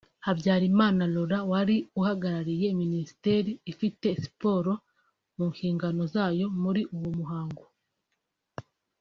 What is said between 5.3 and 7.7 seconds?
mu nshingano zayo muri uwo muhango